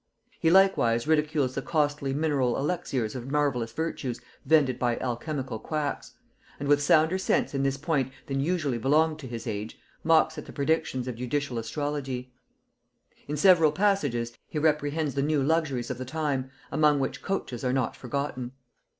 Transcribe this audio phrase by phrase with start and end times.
[0.39, 6.13] He likewise ridicules the costly mineral elixirs of marvellous virtues vended by alchemical quacks;
[6.59, 10.47] and with sounder sense in this point than usually belonged to his age, mocks at
[10.47, 12.33] the predictions of judicial astrology.
[13.27, 17.71] In several passages he reprehends the new luxuries of the time, among which coaches are
[17.71, 18.53] not forgotten.